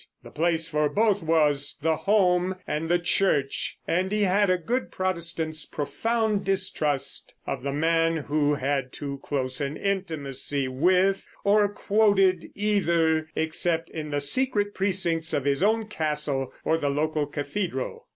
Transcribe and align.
The 0.23 0.31
place 0.31 0.67
for 0.67 0.89
both 0.89 1.21
was 1.21 1.77
the 1.79 1.95
home 1.95 2.55
and 2.65 2.89
the 2.89 2.97
church, 2.97 3.77
and 3.87 4.11
he 4.11 4.23
had 4.23 4.49
a 4.49 4.57
good 4.57 4.89
Protestant's 4.89 5.63
profound 5.63 6.43
distrust 6.43 7.33
of 7.45 7.61
the 7.61 7.71
man 7.71 8.17
who 8.17 8.55
had 8.55 8.91
too 8.91 9.19
close 9.21 9.61
an 9.61 9.77
intimacy 9.77 10.67
with, 10.67 11.29
or 11.43 11.69
quoted, 11.69 12.47
either, 12.55 13.29
except 13.35 13.91
in 13.91 14.09
the 14.09 14.19
secret 14.21 14.73
precincts 14.73 15.33
of 15.35 15.45
his 15.45 15.61
own 15.61 15.85
castle 15.85 16.51
or 16.65 16.79
the 16.79 16.89
local 16.89 17.27
cathedral. 17.27 18.07